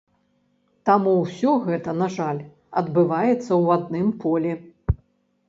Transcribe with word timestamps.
Таму 0.89 1.13
ўсё 1.17 1.51
гэта, 1.67 1.89
на 1.99 2.07
жаль, 2.15 2.41
адбываецца 2.83 3.45
ў 3.45 3.65
адным 3.77 4.07
полі. 4.27 4.51